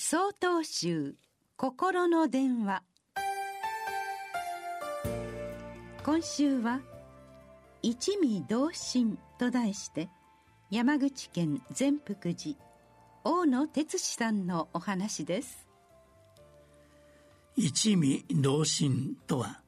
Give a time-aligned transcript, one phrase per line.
[0.00, 1.16] 総統集
[1.56, 2.84] 心の電話。
[6.04, 6.80] 今週は
[7.82, 10.08] 「一味同心」と題して
[10.70, 12.56] 山口県善福寺
[13.24, 15.66] 大野哲司さんのお話です。
[17.56, 19.62] 一味同心とは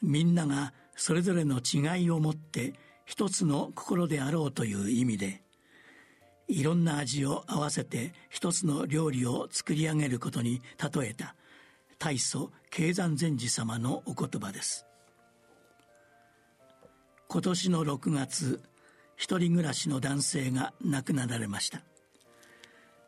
[0.00, 2.72] みんながそれぞれの違いを持って
[3.04, 5.42] 一つの心であろうという意味で
[6.48, 10.60] いろんな味を合わせて一つの料理を作り上げることに
[10.94, 11.34] 例えた。
[11.98, 14.86] 大祖慶山禅師様のお言葉です。
[17.28, 18.62] 今年の6月
[19.16, 21.80] 一人暮らしの男性が亡くなられました。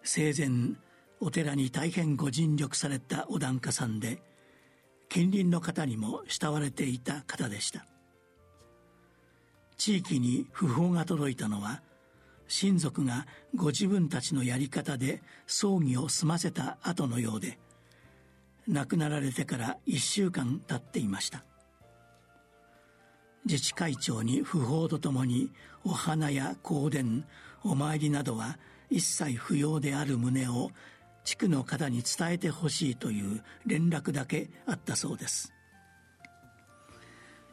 [0.03, 0.77] 生前
[1.21, 4.23] お寺に大変ご尽力されたお檀家さんで
[5.09, 7.87] 近隣の方にも慕われていた方でした。
[9.77, 11.83] 地域に訃報が届いたのは
[12.49, 17.59] 親族がご自分たちのやり方で葬儀を済ませた後のようで
[18.69, 21.45] 亡くなられてから1週間経っていました。
[23.45, 25.53] 自治会長に訃報とともに
[25.85, 27.25] お花や香典
[27.63, 28.59] お参りなどは
[28.91, 30.71] 一切不要である旨を
[31.25, 35.53] 地区の方に伝えてほしいという連絡だけあったそうです。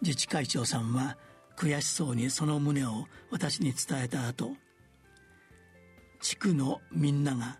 [0.01, 1.17] 自治会長さんは
[1.55, 4.51] 悔しそうにその旨を私に伝えた後
[6.23, 7.59] 地区のみんなが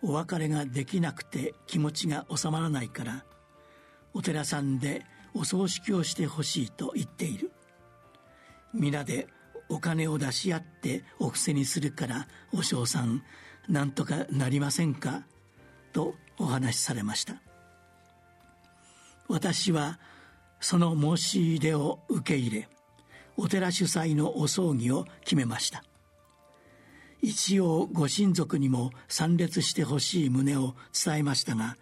[0.00, 3.24] お別れができなくて気持ちが収まらないから
[4.14, 7.50] お寺さんでお葬式をしてほしいと言っている。
[8.72, 9.26] 皆で
[9.68, 13.24] お金を出し合ってお布施にするからお嬢さん
[13.68, 15.24] なんとかなりませんか？
[15.92, 17.42] とお話しされました。
[19.28, 19.98] 私は
[20.60, 22.68] その申し入れを受け入れ
[23.36, 25.82] お寺主催のお葬儀を決めました。
[27.22, 31.76] 一応ご親族にも参列してほしい旨を伝えましたが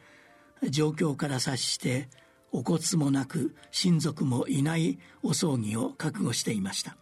[0.69, 2.09] 状況から察して
[2.51, 6.97] お骨もなく親族もいないお葬儀を覚悟していました。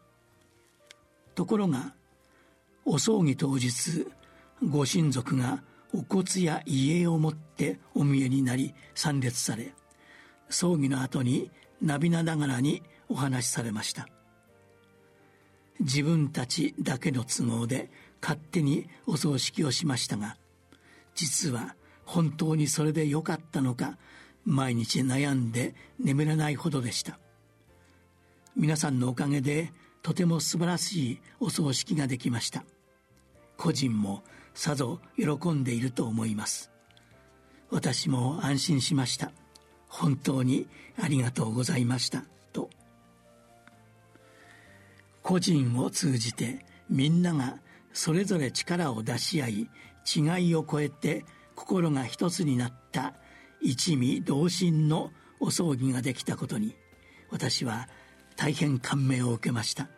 [1.34, 1.94] ところが
[2.84, 4.06] お葬儀当日
[4.66, 9.74] ご親族がお骨や遺影を持ってお見えになり参列され
[10.48, 14.08] 葬儀の後に涙ながらにお話しされました。
[15.80, 17.90] 自分たちだけの都合で
[18.20, 20.36] 勝手にお葬式をしましたが
[21.14, 23.98] 実は本当にそれでよかったのか
[24.44, 27.18] 毎日悩んで眠れないほどでした。
[28.54, 29.72] 皆さんのおかげで
[30.02, 32.64] とても素晴らしいお葬式ができました。
[33.56, 34.22] 個人も
[34.54, 36.70] さぞ喜んでいると思います。
[37.70, 39.32] 私も安心しました。
[39.88, 40.68] 本当に
[41.00, 42.24] ありがとうございました。
[42.52, 42.70] と。
[45.22, 47.58] 個人を通じてみんなが
[47.96, 49.70] それぞれ力を出し合い
[50.14, 51.24] 違いを超えて
[51.54, 53.14] 心が一つになった
[53.62, 56.76] 一味同心のお葬儀ができたことに
[57.30, 57.88] 私は
[58.36, 59.88] 大変感銘を受けました。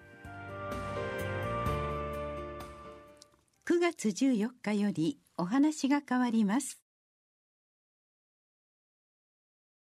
[3.67, 6.81] 9月14日よりお話が変わります。